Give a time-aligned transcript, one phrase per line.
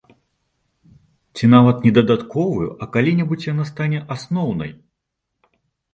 [1.39, 4.71] Ці нават не дадатковую, а калі-небудзь яна стане асноўнай.